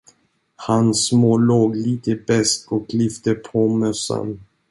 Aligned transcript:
Han 0.55 0.93
smålog 0.95 1.75
lite 1.75 2.15
beskt 2.15 2.71
och 2.71 2.85
lyfte 2.93 3.33
på 3.33 3.67
mössan. 3.69 4.39